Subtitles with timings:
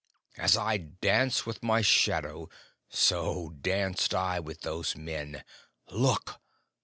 [0.35, 2.49] As I dance with my shadow,
[2.89, 5.43] so danced I with those men.
[5.91, 6.41] Look!"